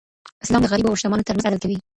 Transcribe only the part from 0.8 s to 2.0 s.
او شتمنو ترمنځ عدل کوي.